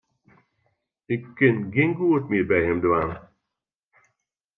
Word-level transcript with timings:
Ik 1.13 1.23
kin 1.37 1.57
gjin 1.73 1.93
goed 1.97 2.23
mear 2.29 2.47
by 2.49 2.59
him 2.67 2.79
dwaan. 2.83 3.11